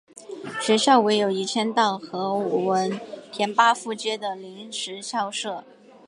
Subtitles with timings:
[0.59, 2.99] 学校唯有迁移到何文
[3.31, 5.63] 田巴富街的临时校舍。